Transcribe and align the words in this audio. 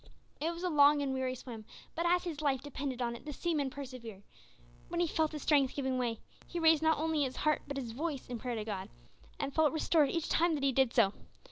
It 0.39 0.51
was 0.51 0.63
a 0.63 0.69
long 0.71 1.03
and 1.03 1.13
weary 1.13 1.35
swim, 1.35 1.63
but 1.93 2.07
as 2.07 2.23
his 2.23 2.41
life 2.41 2.63
depended 2.63 3.03
on 3.03 3.15
it, 3.15 3.23
the 3.23 3.31
seaman 3.31 3.69
persevered. 3.69 4.23
When 4.87 4.99
he 4.99 5.05
felt 5.05 5.31
his 5.31 5.43
strength 5.43 5.75
giving 5.75 5.99
way, 5.99 6.17
he 6.47 6.57
raised 6.59 6.81
not 6.81 6.97
only 6.97 7.21
his 7.21 7.35
heart 7.35 7.61
but 7.67 7.77
his 7.77 7.91
voice 7.91 8.27
in 8.27 8.39
prayer 8.39 8.55
to 8.55 8.65
God, 8.65 8.89
and 9.39 9.53
felt 9.53 9.73
restored 9.73 10.09
each 10.09 10.27
time 10.27 10.55
that 10.55 10.63
he 10.63 10.71
did 10.71 10.91
so. 10.91 11.13